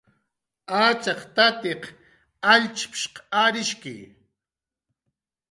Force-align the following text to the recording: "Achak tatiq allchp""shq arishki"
"Achak 0.87 1.21
tatiq 1.35 1.83
allchp""shq 2.53 3.15
arishki" 3.43 3.97